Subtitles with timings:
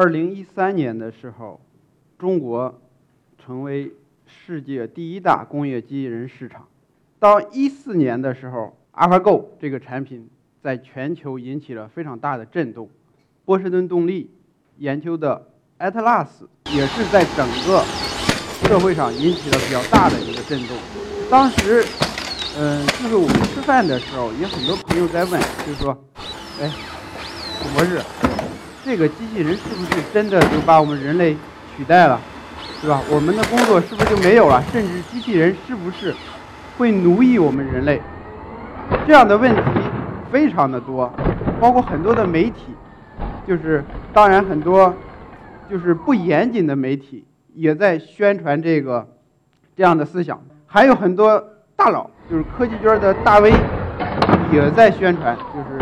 [0.00, 1.60] 二零一三年的时候，
[2.16, 2.80] 中国
[3.36, 3.92] 成为
[4.28, 6.68] 世界第一大工业机器人市场。
[7.18, 10.30] 到一四年的时候，AlphaGo 这个产品
[10.62, 12.88] 在全球引起了非常大的震动。
[13.44, 14.30] 波士顿动力
[14.76, 15.48] 研究的
[15.80, 16.28] Atlas
[16.72, 17.82] 也是在整个
[18.68, 20.76] 社会上引起了比较大的一个震动。
[21.28, 21.84] 当时，
[22.56, 25.90] 嗯，就是我们吃饭的时候，也很多朋友在问，就是说，
[26.60, 26.70] 哎，
[27.60, 28.00] 古博士，
[28.84, 31.36] 这个机器人是不是真的就把我们人类
[31.76, 32.18] 取代了，
[32.80, 33.00] 对吧？
[33.10, 34.62] 我们的工作是不是就没有了？
[34.72, 36.14] 甚至机器人是不是
[36.78, 38.00] 会奴役我们人类？
[39.06, 39.62] 这样的问题
[40.32, 41.12] 非常的多，
[41.60, 42.74] 包括很多的媒体，
[43.46, 44.94] 就是当然很多
[45.68, 49.06] 就是不严谨的媒体也在宣传这个
[49.76, 51.42] 这样的思想，还有很多
[51.76, 53.52] 大佬，就是科技圈的大 V
[54.50, 55.78] 也在宣传，就是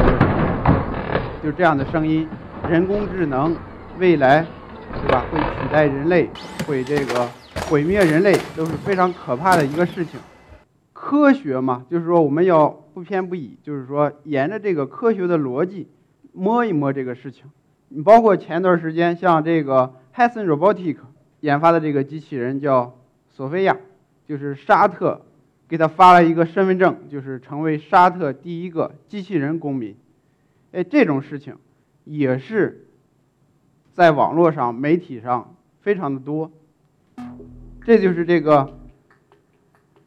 [1.44, 2.28] 就这样的声音。
[2.70, 3.56] 人工智能
[3.98, 4.44] 未来，
[4.92, 5.24] 对吧？
[5.30, 6.28] 会取代人类，
[6.66, 7.28] 会这个
[7.68, 10.18] 毁灭人类，都是非常可怕的一个事情。
[10.92, 15.86] 科学嘛，就是说我们要不偏不倚，就是说沿着这个科学的逻辑
[16.32, 17.44] 摸一摸这个事情。
[17.88, 20.96] 你包括前段时间像这个 Hudson Robotics
[21.40, 22.96] 研发的这个机器人叫
[23.28, 23.76] 索菲亚，
[24.26, 25.22] 就是沙特
[25.68, 29.94] 给他发了一个身份证，就是成为沙特第一个机器人公民。
[30.72, 31.56] 哎，这种事情。
[32.06, 32.86] 也是
[33.92, 36.52] 在网络上、媒体上非常的多，
[37.84, 38.78] 这就是这个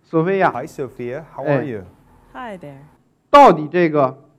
[0.04, 0.50] 索菲亚。
[0.52, 1.24] Hi, Sophia.
[1.36, 1.84] How are you?
[2.32, 2.78] Hi there.
[3.30, 4.30] 到底这个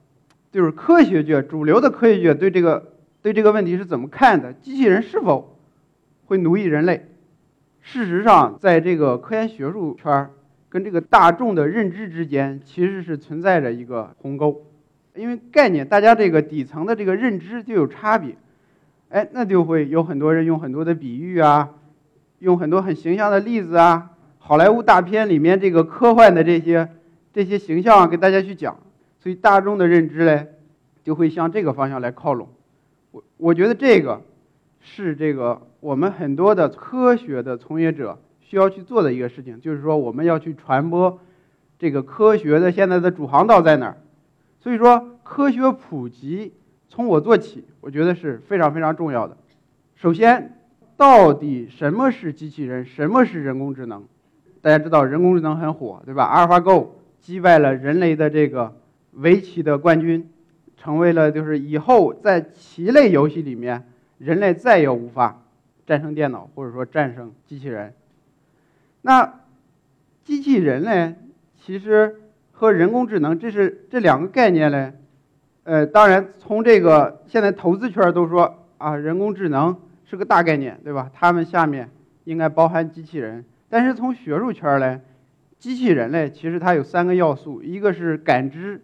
[0.51, 4.55] 就是科学界主流的科学界对这个对这个问题是怎么看的？
[4.55, 5.59] 机器人是否
[6.25, 7.09] 会奴役人类？
[7.83, 10.31] 事实上，在这个科研学术圈儿
[10.71, 14.65] 跟这个大众的认知之间，其实是存在着一个鸿沟。
[15.15, 18.37] 因为概念，大家这个底层的这个认知就有差别，
[19.09, 21.71] 哎，那就会有很多人用很多的比喻啊，
[22.39, 26.89] 用很多很形象的例子啊，好莱坞大片里面这个科幻的这些
[27.33, 28.79] 这些形象啊，给大家去讲，
[29.19, 30.47] 所以大众的认知嘞，
[31.03, 32.49] 就会向这个方向来靠拢。
[33.11, 34.23] 我我觉得这个
[34.81, 41.19] 是这个我们很多的科学的从业者需要去做的一个事情，就是说我们要去传播
[41.81, 43.97] 这个科学的现在的主航道在哪儿。
[44.61, 46.53] 所以说，科学普及
[46.89, 49.35] 从我做起，我觉得是非常非常重要的。
[49.95, 50.59] 首先，
[50.99, 54.05] 到底什么是机器人，什么是人工智能？
[54.61, 56.25] 大家知道人工智能很火，对吧？
[56.25, 58.77] 阿尔法 Go 击败了人类的这个
[59.13, 60.29] 围棋的冠军，
[60.77, 63.87] 成为了就是以后在棋类游戏里面，
[64.19, 65.43] 人类再也无法
[65.87, 67.95] 战胜电脑，或者说战胜机器人。
[69.01, 69.41] 那
[70.23, 71.17] 机器人呢，
[71.57, 72.17] 其实。
[72.61, 74.93] 和人工智能，这是这两个概念嘞，
[75.63, 81.11] 呃，当然从这个现在投资圈都说啊，人工智能是个大概念，对吧？
[81.15, 81.89] 他们下面
[82.25, 83.47] 应该包含机器人。
[83.71, 85.01] 但是从学术圈嘞，
[85.59, 88.83] 机器人嘞，其实它有三个要素，一个是感知、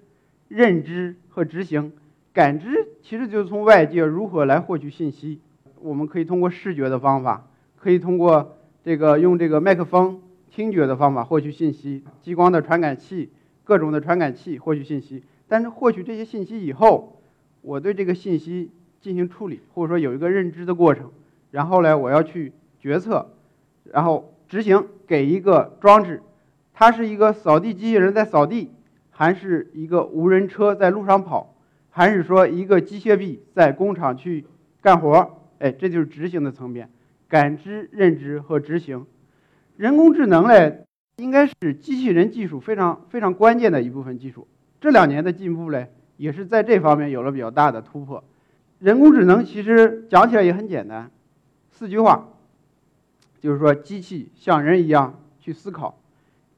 [0.49, 1.93] 认知和执行。
[2.33, 5.39] 感知其实就是从外界如何来获取信息，
[5.83, 7.47] 我们可以通过视觉的方法，
[7.79, 13.29] 可以通过这个用这个麦克风、听觉的方法获取信息，激光的传感器。
[13.67, 17.21] 各种的传感器获取信息，但是获取这些信息以后，
[17.63, 21.11] 我对这个信息进行处理，或者说有一个认知的过程，
[21.51, 23.29] 然后呢，我要去决策，
[23.93, 26.23] 然后执行，给一个装置，
[26.73, 28.71] 它是一个扫地机器人在扫地，
[29.11, 31.53] 还是一个无人车在路上跑，
[31.91, 34.45] 还是说一个机械臂在工厂去
[34.81, 35.41] 干活？
[35.59, 36.89] 哎，这就是执行的层面，
[37.27, 39.07] 感知、认知和执行。
[39.77, 40.85] 人工智能嘞。
[41.17, 44.47] 应该是机器人技术非常非常关键的一部分技术。
[44.81, 48.23] 这两年的进步嘞，也是在这方面有了比较大的突破。
[48.81, 51.11] 人工智能其实讲起来也很简单，
[51.71, 52.29] 四句话，
[53.41, 55.99] 就是说机器像人一样去思考，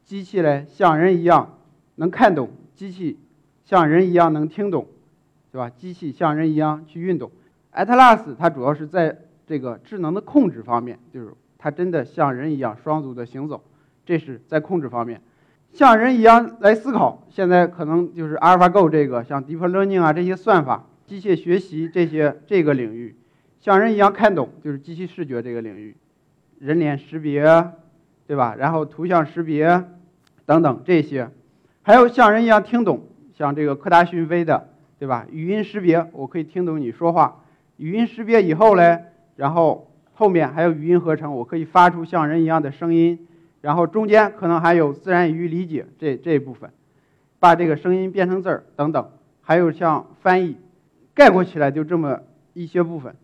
[0.05, 1.57] 机器嘞像人一样
[1.95, 3.17] 能看懂，机器
[3.65, 4.89] 像人一样能听懂，
[5.53, 5.71] 对吧？
[5.71, 7.31] 机器像人一样去运动。
[7.73, 9.17] Atlas 它主要是在
[9.47, 13.63] 这个智能的控制方面，就是它真的像人一样双足的行走。
[14.09, 15.21] 这是在控制方面，
[15.71, 17.27] 像人一样来思考。
[17.29, 23.15] 现在可能就是 AlphaGo 这个，像 Deep Learning 啊这些算法、机械学习这些这个领域，
[23.61, 25.95] 像人一样看懂，就是机器视觉这个领域，
[26.59, 27.45] 人脸识别，
[28.27, 28.57] 对吧？
[28.59, 29.85] 然后图像识别
[30.47, 31.29] 等等这些，
[31.83, 35.27] 还有像人一样听懂，像这个科大讯飞的，对吧？
[35.31, 37.43] 语音识别，我可以听懂你说话。
[37.77, 39.05] 语音识别以后嘞，
[39.37, 43.27] 然后后面还有语音合成，我可以发出像人一样的声音。
[43.61, 46.71] 然后中间可能还有自然语理解这这一部分，
[47.39, 49.11] 把这个声音变成字儿等等，
[49.43, 50.57] 还有像翻译，
[51.15, 52.21] 概括起来就这么
[52.53, 53.15] 一些部分。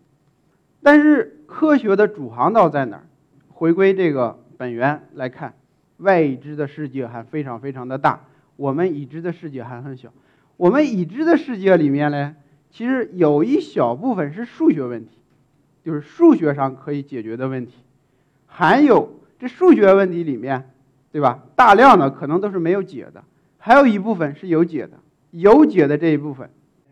[0.81, 3.03] 但是科学的主航道在哪儿？
[3.49, 5.53] 回归这个本源来看，
[5.97, 8.19] 外已知的世界还非常非常的大，
[8.57, 10.11] 我们已知的世界还很小。
[10.57, 12.35] 我们已知的世界里面呢，
[12.69, 15.17] 其实有一小部分是数学问题，
[15.83, 17.73] 就是数学上可以解决的问题，
[18.45, 19.09] 还有
[19.47, 20.69] 数学问题里面，
[21.11, 21.43] 对吧？
[21.55, 23.23] 大量的可能都是没有解的，
[23.57, 24.99] 还有一部分是有解的。
[25.31, 26.49] 有解的这一部分，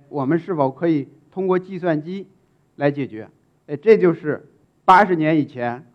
[0.10, 2.28] 我们是否可以通过计算机
[2.76, 3.30] 来解决？
[3.68, 4.46] 哎，这就是
[4.84, 5.86] 八十年以前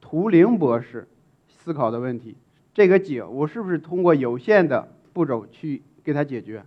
[0.00, 1.08] 图灵博士
[1.48, 2.36] 思考的问题。
[2.72, 6.62] 这个解，我是不是通过有限的步骤去给它解决？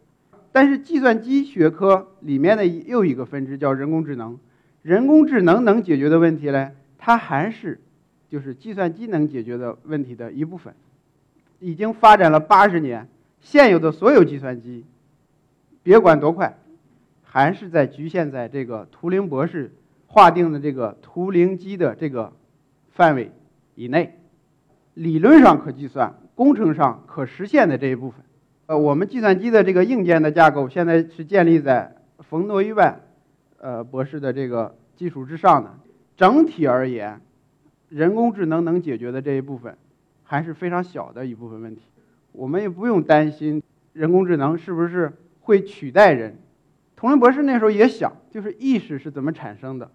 [0.51, 4.37] 但是计算机学科里面的又一个分支叫人工智能。
[4.81, 7.79] 人工智能能解决的问题呢，它还是
[8.29, 10.73] 就是计算机能解决的问题的一部分。
[11.59, 13.09] 已经发展了八十年，
[13.41, 14.85] 现有的所有计算机。
[15.83, 16.57] 别管多快，
[17.23, 19.73] 还是在局限在这个图灵博士
[20.07, 22.31] 划定的这个图灵机的这个
[22.91, 23.31] 范围
[23.75, 24.19] 以内，
[24.93, 28.21] 理论上可计算，工程上可实现的这一部分。
[28.67, 33.01] 呃，我们计算机的这个硬件的架构现在是建立在冯诺依曼，
[33.57, 35.73] 呃博士的这个基础之上的。
[36.15, 37.19] 整体而言，
[37.89, 39.77] 人工智能能解决的这一部分，
[40.23, 41.81] 还是非常小的一部分问题。
[42.31, 43.61] 我们也不用担心
[43.93, 45.11] 人工智能是不是。
[45.41, 46.37] 会取代人，
[46.95, 49.89] 图灵博士那时候也想，就是意识是怎么产生的，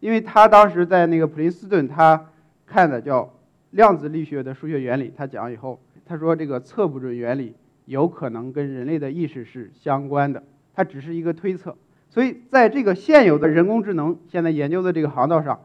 [0.00, 2.26] 因为他当时在那个普林斯顿，他
[2.66, 3.32] 看的叫
[3.70, 7.54] 量子力学的数学原理，他讲以后，他说这个测不准原理
[7.86, 10.42] 有可能跟人类的意识是相关的，
[10.74, 11.74] 它只是一个推测，
[12.10, 15.58] 所以在这个现有的人工智能现在研究的这个航道上，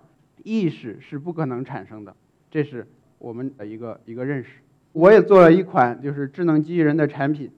[0.43, 2.15] 意识是不可能产生的，
[2.51, 2.85] 这是
[3.17, 4.59] 我们的一个一个认识。
[4.91, 7.49] 我也做了一款就是智能机器人的产品，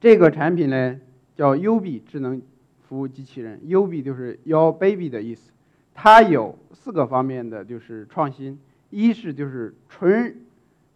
[0.00, 1.00] 这个产品呢。
[1.36, 2.42] 叫 U B 智能
[2.86, 5.52] 服务机器人，U B 就是 Your Baby 的意思。
[5.94, 8.58] 它有四个方面的就是创新，
[8.90, 10.36] 一是就是纯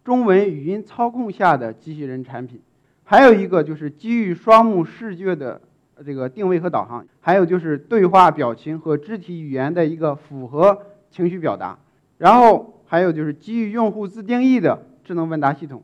[0.05, 2.61] 中文语音操控下的机器人产品，
[3.05, 5.59] 还有一个就是基于双目视觉的
[6.05, 10.79] 这个定位和导航，还有就是对话表情和肢体语言的一个符合
[11.15, 11.79] 情绪表达，
[12.19, 15.83] 然后还有就是基于用户自定义的智能问答系统，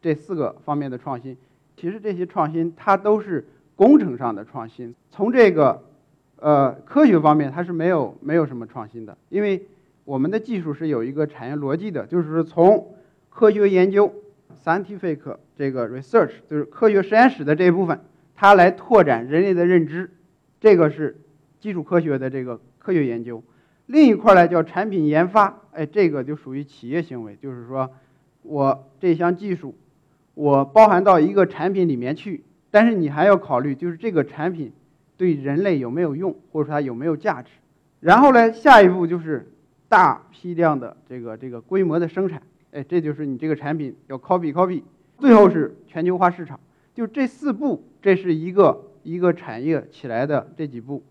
[0.00, 1.36] 这四个方面的创新，
[1.76, 3.46] 其实这些创新它都是。
[3.74, 5.82] 工程上的创新，从这个，
[6.36, 9.66] 呃，科学方面它是没有没有什么创新的，因为
[10.04, 12.94] 我们的技术是有一个产业逻辑的，就是从
[13.30, 14.12] 科学研究
[14.62, 17.98] （scientific） 这个 research，就是科学实验室的这一部分，
[18.36, 20.10] 它来拓展人类的认知，
[20.60, 21.16] 这个是
[21.58, 23.42] 基础科学的这个科学研究。
[23.92, 27.90] 另一块儿呢叫产品研发，哎，这个就属于企业行为，就是说
[28.42, 29.74] 我这项技术，
[30.32, 32.42] 我包含到一个产品里面去。
[32.70, 34.72] 但是你还要考虑，就是这个产品
[35.18, 37.50] 对人类有没有用，或者说它有没有价值。
[38.00, 39.52] 然后呢，下一步就是
[39.90, 42.42] 大批量的这个这个规模的生产。
[42.70, 44.82] 哎，这就是你这个产品要 copy copy。
[45.18, 46.58] 最后是全球化市场。
[46.94, 51.02] 就这四步，这是一个一个产业起来的这几步。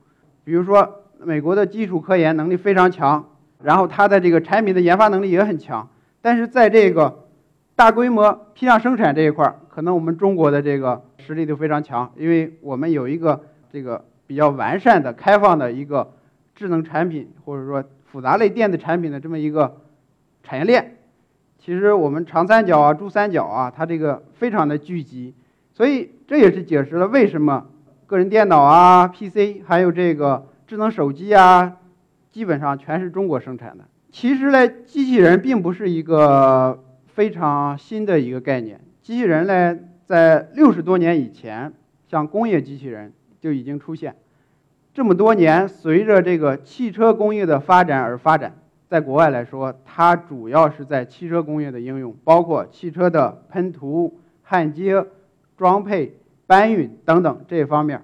[0.44, 3.26] 比如说，美国的基础科研能力非常强，
[3.64, 5.88] 然后它的这个产品的研发能力也很强。
[6.22, 7.26] 但是在这个
[7.76, 11.02] 大规模批量生产这一块儿，可能我们中国的这个。
[11.24, 13.40] 实力就非常强，因为我们有一个
[13.72, 16.14] 这个比较完善的、开放的一个
[16.56, 19.78] 智能产品，或者说复杂类电子产品的这么一个
[20.42, 20.98] 产业链。
[21.60, 25.36] 其实我们长三角啊、珠三角啊，它这个非常的聚集，
[25.76, 27.68] 所以这也是解释了为什么
[28.08, 31.80] 个人电脑啊、PC 还有这个智能手机啊，
[32.30, 33.84] 基本上全是中国生产的。
[34.10, 39.78] 其实呢，机器人并不是一个非常新的一个概念，机器人呢。
[40.06, 41.74] 在六十多年以前，
[42.08, 43.12] 像工业机器人
[43.42, 44.16] 就已经出现。
[44.94, 48.54] 这么多年，随着这个汽车工业的发展而发展，
[48.88, 55.06] 在国外来说，它主要是在汽车工业的应用，包括汽车的喷涂、焊接、
[55.58, 56.16] 装配、
[56.48, 58.04] 搬运等等这方面。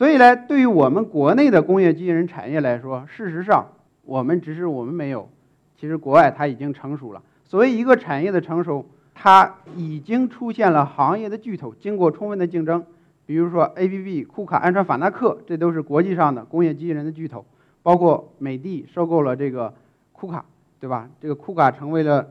[0.00, 3.66] 所以呢，对于我们国内的工业机器人产业来说，事实上
[4.06, 5.28] 我们只是我们没有，
[5.76, 7.22] 其实国外它已经成熟了。
[7.44, 8.86] 所谓一个产业的成熟。
[9.12, 12.82] 它已经出现了行业的巨头，经过充分的竞争，
[13.26, 17.44] 比如说 ABB、库卡、安川、法纳克，这都是国际上的工业机器人的巨头。
[17.82, 19.74] 包括美的收购了这个
[20.12, 20.46] 库卡，
[20.80, 21.10] 对吧？
[21.20, 22.30] 这个库卡成为了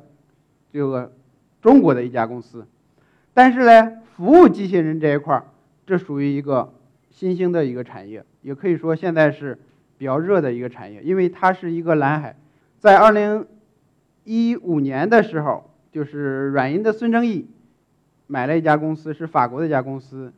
[0.74, 1.12] 这个
[1.62, 2.66] 中国的一家公司。
[3.36, 5.44] 但是呢，服务机器人这一块儿，
[5.86, 6.74] 这属于一个
[7.20, 9.60] 新兴的一个产业，也可以说现在是
[9.98, 12.34] 比较热的一个产业，因为它是一个蓝海。
[12.80, 13.46] 在二零
[14.24, 15.66] 一五年的时候。
[15.92, 17.48] 就是软银的孙正义
[18.28, 20.32] 买了一家公司，是法国的一家公司，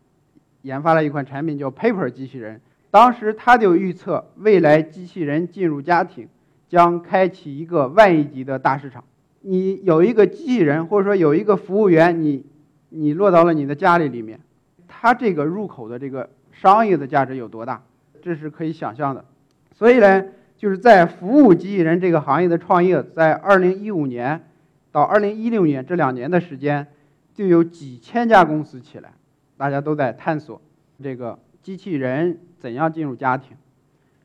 [0.62, 2.62] 研发了一款产品叫 Paper 机器人。
[2.90, 6.30] 当时他就预测未来机器人进入家庭，
[6.70, 9.04] 将开启一个万亿级的大市场。
[9.42, 12.46] 你有一个机器人，或者说有一个服务员，你
[12.88, 14.40] 你落到了你的家里里面，
[14.88, 16.30] 它这个入口的这个
[16.62, 17.82] 商业的价值有多大？
[18.22, 19.26] 这是可以想象的。
[19.74, 20.26] 所以呢，
[20.58, 24.48] 就是在服务机器人这个行业的创业，在二零一五年
[24.92, 26.86] 到二零一六年这两年的时间，
[27.34, 29.14] 就有几千家公司起来，
[29.58, 30.62] 大家都在探索
[31.02, 33.58] 这个机器人怎样进入家庭。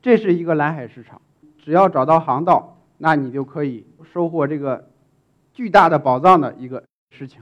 [0.01, 1.19] 这是一个蓝海市场，
[1.57, 4.87] 只要找到航道，那你就可以收获这个。
[5.53, 7.41] 巨大的宝藏的一个事情，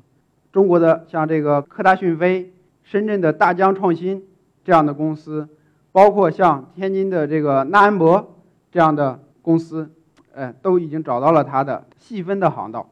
[0.53, 4.23] 中国的像这个科大讯飞、深圳的大疆创新
[4.65, 5.47] 这样的公司，
[5.93, 8.35] 包括像天津的这个纳恩博
[8.69, 9.89] 这样的公司，
[10.33, 12.89] 呃，都已经找到了它的细分的航道。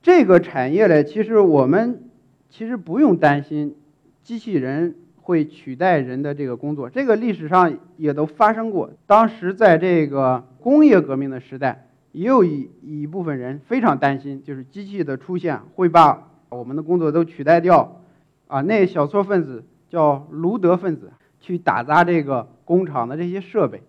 [0.00, 2.10] 这个产业呢，其实我们
[2.48, 3.74] 其实不用担心
[4.22, 8.90] 机器人会取代人的这个工作，这个历史上也都发生过。
[9.08, 11.86] 当时在这个工业革命的时代。
[12.12, 18.00] 也有一一部分人非常担心，就是机器的出现会把我们的工作都取代掉，
[18.46, 23.82] 啊，那小撮分子叫卢德分子去打砸这个工厂的这些设备。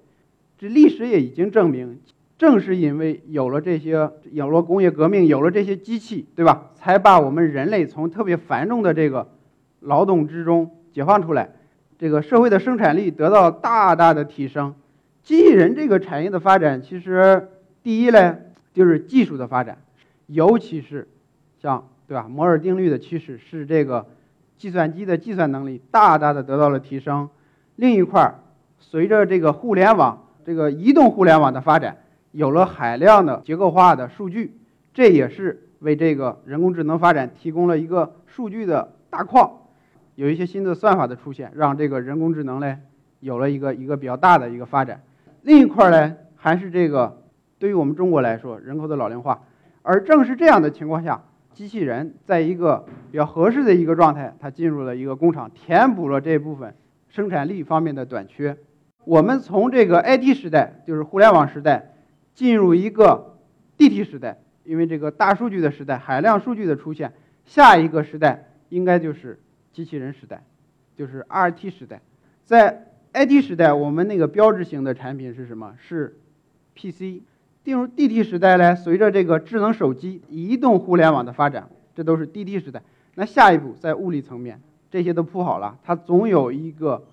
[0.58, 2.00] 这历史也已经证明，
[2.38, 6.72] 正是因为有了这些，有了工业革命，有了这些机器，对吧？
[6.76, 9.30] 才把我们人类从特别繁重的这个
[9.80, 11.50] 劳动之中解放出来，
[11.98, 14.76] 这个社会的生产力得到大大的提升。
[15.24, 17.50] 机器人这个产业的发展，其实。
[17.82, 18.38] 第一呢，
[18.74, 19.78] 就是技术的发展，
[20.28, 21.08] 尤其是
[21.62, 24.06] 像对吧，摩尔定律的趋势是这个
[24.60, 27.28] 计算机的计算能力大大的得到了提升。
[27.78, 28.36] 另一块儿，
[28.78, 31.98] 随着这个互联网这个移动互联网的发展，
[32.32, 34.56] 有了海量的结构化的数据，
[34.94, 39.50] 这也是为这个人工智能发展提供了一个数据的大矿。
[40.14, 42.78] 有一些新的算法的出现，让这个人工智能呢
[43.22, 45.02] 有了一个一个比较大的一个发展。
[45.42, 47.18] 另一块儿呢，还是这个。
[47.60, 49.42] 对于我们中国来说，人口的老龄化，
[49.82, 51.22] 而正是这样的情况下，
[51.60, 56.74] 机器人在一个比较合适的一个状态，它进入了一个工厂，填补了这部分
[57.10, 58.56] 生产力方面的短缺。
[59.04, 61.96] 我们从这个 IT 时代，就是互联网时代，
[62.34, 63.36] 进入一个
[63.78, 67.12] DT 时代，因为这个大数据的时代，海量数据的出现，
[67.44, 69.38] 下一个时代应该就是
[69.74, 70.42] 机器人时代，
[70.96, 72.00] 就是 RT 时代。
[72.46, 75.76] 在 IT 时代，我们那个标志性的产品是什么？
[75.78, 76.16] 是
[76.74, 77.24] PC。
[77.64, 82.82] 进入 DT 时代呢，随着这个智能手机、移动互联网的发展，这都是 DT 时代。
[83.16, 87.04] 那下一步在物理层面，这些都铺好了，它总有一个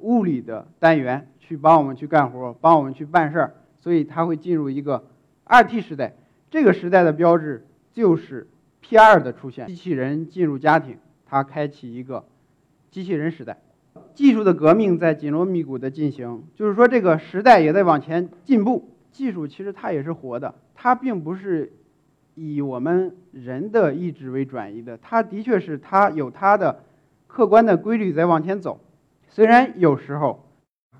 [0.00, 5.04] 物理的单元去帮我们去干活，帮我们去办事儿，所以它会进入一个
[5.46, 6.14] 2T 时代。
[6.50, 8.46] 这个时代的标志就是
[8.84, 12.24] P2 的出现，机器人进入家庭，它开启一个
[12.90, 13.58] 机器人时代。
[14.14, 18.90] 技术的革命在紧锣密鼓的进行，就是说这个时代也在往前进步。
[19.14, 21.72] 技术其实它也是活的，它并不是
[22.34, 26.80] 以我们人的意志为转移的，它的确是它有它的
[27.28, 28.80] 客观的规律在往前走。
[29.28, 30.50] 虽然有时候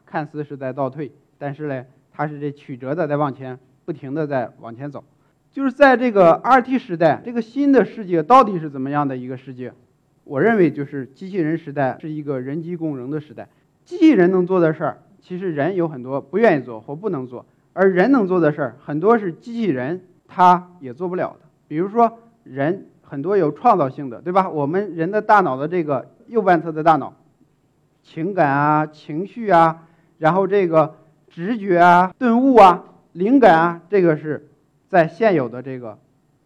[0.06, 5.02] 看似是在倒退，但是呢，它是这曲折的在往前不停的在往前走。
[5.50, 9.72] 就是在这个 RT 时代，这个新的世界到底是怎么样的一个世界？
[10.22, 13.48] 我认为就是机器人时代是一个人机共融的时代。
[13.84, 17.44] 机器人能做的事儿，其实人有很多不愿意做或不能做。
[17.74, 24.48] 而人能做的事儿很多是机器人它也做不了的，比如说人很多有创造性的，对吧？
[24.48, 27.12] 我们人的大脑的这个右半侧的大脑，
[28.02, 29.86] 情感啊、情绪啊，
[30.18, 30.94] 然后这个
[31.28, 34.48] 直觉啊、顿悟啊、灵感啊，这个是
[34.88, 35.98] 在现有的这个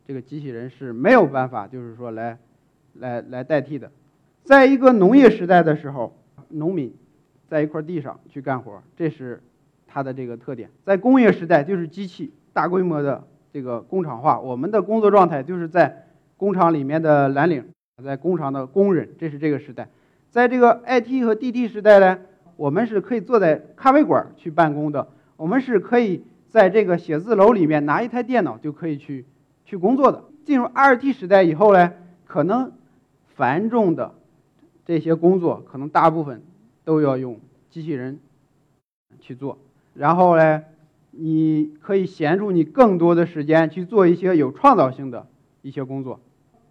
[0.06, 2.38] 这个机器人是没有办法，就是说来
[2.94, 3.90] 来来代替的。
[4.44, 6.16] 在一个农业时代的时候，
[6.48, 6.94] 农民
[7.48, 9.42] 在一块地上去干活，这是。
[9.88, 16.04] 它的这个特点，在工业时代就是机器大规模的这个工厂化，我们的工作状态就是在
[16.36, 17.64] 工厂里面的蓝领，
[18.04, 19.88] 在工厂的工人，这是这个时代。
[20.30, 22.18] 在这个 IT 和 DT 时代呢，
[22.56, 29.24] 我们是可以坐在咖啡馆去办公的，我们是可以在这个写字楼里面拿一台电脑就可以去
[29.64, 30.22] 去工作的。
[30.44, 31.92] 进入 RT 时代以后呢，
[32.26, 32.72] 可能
[33.36, 34.14] 繁重的
[34.84, 36.42] 这些工作，可能大部分
[36.84, 37.40] 都要用
[37.70, 38.18] 机器人
[39.20, 39.58] 去做。
[39.98, 40.62] 然后呢，
[41.10, 45.26] 你可以闲出你更多的时间去做一些有创造性的
[45.60, 46.20] 一些工作。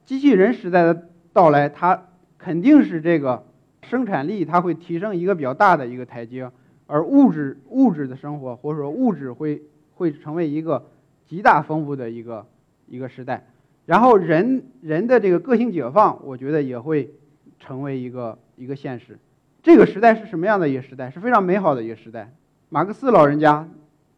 [0.05, 2.05] 机器人时代的到来，它
[2.37, 3.45] 肯定是这个
[3.81, 6.49] 生产力它会提升一个比较大的一个台阶，
[6.85, 9.61] 而物质物质的生活或者说物质会
[9.95, 10.85] 会成为一个
[11.27, 12.47] 极大丰富的一个
[12.87, 13.45] 一个时代。
[13.85, 17.11] 然后人人的这个个性解放，我觉得也会
[17.59, 19.19] 成为一个一个现实。
[19.61, 21.11] 这个时代是什么样的一个时代？
[21.11, 22.31] 是非常美好的一个时代。
[22.69, 23.67] 马克思老人家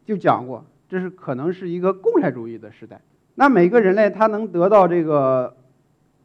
[0.04, 3.00] 就讲过，这是可能是一个共产主义的时代。
[3.36, 5.56] 那每个人类他能得到这个，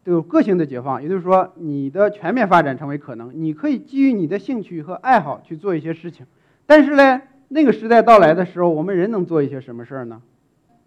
[0.03, 3.31] 都有个性的解放，也就是说，你的全面发展成为可能。
[3.33, 6.25] 你可以基于你的兴趣和爱好去做一些事情，
[6.65, 10.21] 但是呢，那个时代到来的时候，我们人能做一些什么事儿呢？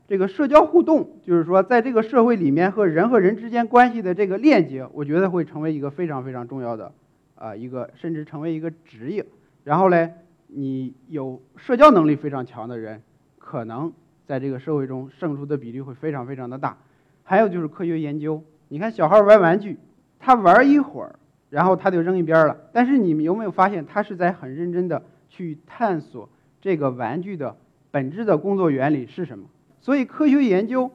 [0.09, 6.93] 这个社交互动，就是说，在这个社会里面和人和人之间关系的这个链接，我觉得会成为一个非常非常重要的，
[7.37, 9.25] 啊，一个甚至成为一个职业。
[9.65, 10.11] 然后呢，
[10.49, 13.03] 你有社交能力非常强的人，
[13.39, 13.93] 可能
[14.27, 16.79] 在这个社会中胜出的比例会非常非常的大。
[17.23, 19.79] 还有就是科学研究，你看小孩玩玩具，
[20.19, 21.19] 他玩一会儿，
[21.51, 22.57] 然后他就扔一边了。
[22.73, 26.29] 但是你们有没有发现，他是在很认真的去探索
[26.61, 27.57] 这个玩具的
[27.91, 29.47] 本质的工作原理是什么？
[29.81, 30.91] 所以科学研究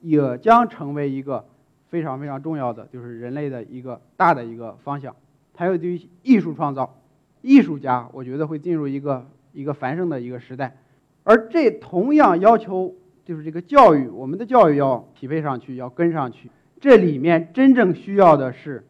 [0.00, 1.46] 也将成为一个
[1.88, 5.14] 非常非常重要的，就是人类的一个大的一个方向。
[5.56, 6.97] 还有对于艺术创造，
[7.42, 10.76] 艺术家我觉得会进入一个一个繁盛的一个时代，
[11.24, 16.50] 而这同样要求就是这个教育，我们的教育要匹配上去，要跟上去。
[16.80, 18.86] 这里面真正需要的是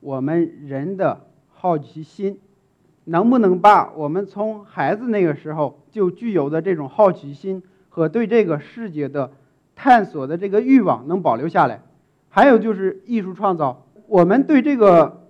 [0.00, 2.38] 我们人的好奇心，
[3.04, 7.62] 能不能把我们从孩子那个时候就具有的这种好奇心。
[7.96, 9.30] 和对这个世界的
[9.76, 11.80] 探索的这个欲望能保留下来，
[12.28, 15.23] 还有就是艺术创造，我们对这个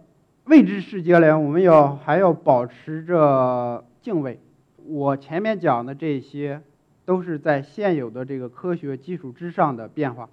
[0.47, 4.39] 未知世界呢，我们要还要保持着敬畏。
[4.85, 6.61] 我前面讲的这些
[7.07, 10.29] 都是在现有的这个科学基础之上的变化，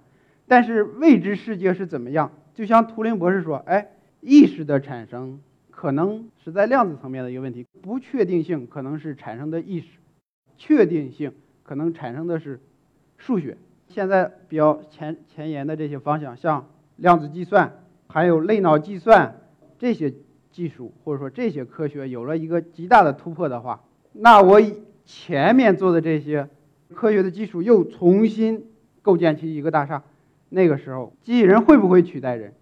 [0.46, 2.30] 但是未知世界是怎么样？
[2.52, 5.40] 就像图灵博士说，哎，意识的产生
[5.70, 9.86] 可能是在量子层面的一个问题，不确定性可能是产生的意识，
[10.58, 11.32] 确定性。
[11.62, 12.60] 可能产生的是
[13.16, 13.56] 数学，
[13.88, 17.72] 现在比较前前沿的这些方向，像量子计算，
[18.08, 19.36] 还有类脑计算
[19.82, 20.14] 这些
[20.52, 24.62] 技术，或者说这些科学有了一个极大的突破的话，那我
[25.04, 26.48] 前面做的这些
[26.94, 28.68] 科学的技术又重新
[29.02, 30.04] 构建起一个大厦，
[30.50, 32.52] 那个时候机器人会不会取代人？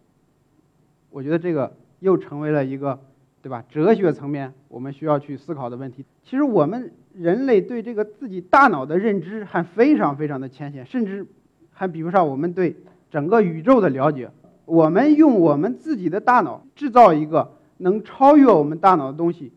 [1.11, 2.99] 我觉得这个又成为了一个，
[3.43, 3.63] 对吧？
[3.69, 6.07] 哲学层面我们需要去思考的问题。
[6.25, 6.91] 其实我们。
[7.13, 11.27] 人类对这个自己大脑的认知还非常非常的浅显，甚至
[11.73, 12.77] 还比不上我们对
[13.11, 14.31] 整个宇宙的了解。
[14.71, 19.53] 我们用我们自己的大脑制造一个能超越我们大脑的东西，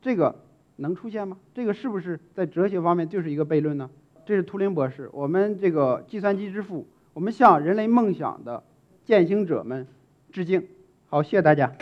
[0.00, 0.36] 这个
[0.76, 1.36] 能出现吗？
[1.52, 3.90] 这个是不是在哲学方面就是一个悖论呢？
[4.24, 8.62] 这是图灵博士，我们这个计算机之父，我们向人类梦想的
[9.04, 9.86] 践行者们
[10.30, 10.64] 致敬。
[11.08, 11.72] 好，谢谢大家。